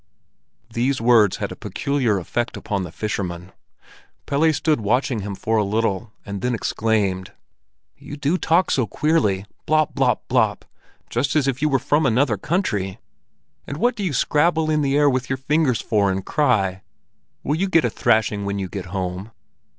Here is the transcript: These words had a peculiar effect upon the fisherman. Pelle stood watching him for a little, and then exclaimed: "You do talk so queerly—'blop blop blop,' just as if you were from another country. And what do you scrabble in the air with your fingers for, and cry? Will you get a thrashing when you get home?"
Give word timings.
These 0.73 0.99
words 0.99 1.37
had 1.37 1.51
a 1.51 1.55
peculiar 1.55 2.17
effect 2.17 2.57
upon 2.57 2.81
the 2.81 2.91
fisherman. 2.91 3.51
Pelle 4.25 4.51
stood 4.51 4.81
watching 4.81 5.19
him 5.19 5.35
for 5.35 5.57
a 5.57 5.63
little, 5.63 6.11
and 6.25 6.41
then 6.41 6.55
exclaimed: 6.55 7.33
"You 7.97 8.17
do 8.17 8.35
talk 8.39 8.71
so 8.71 8.87
queerly—'blop 8.87 9.93
blop 9.93 10.21
blop,' 10.27 10.63
just 11.11 11.35
as 11.35 11.47
if 11.47 11.61
you 11.61 11.69
were 11.69 11.77
from 11.77 12.07
another 12.07 12.35
country. 12.37 12.97
And 13.67 13.77
what 13.77 13.95
do 13.95 14.03
you 14.03 14.11
scrabble 14.11 14.71
in 14.71 14.81
the 14.81 14.97
air 14.97 15.07
with 15.07 15.29
your 15.29 15.37
fingers 15.37 15.81
for, 15.81 16.09
and 16.11 16.25
cry? 16.25 16.81
Will 17.43 17.57
you 17.57 17.69
get 17.69 17.85
a 17.85 17.89
thrashing 17.91 18.43
when 18.43 18.57
you 18.57 18.67
get 18.69 18.85
home?" 18.85 19.29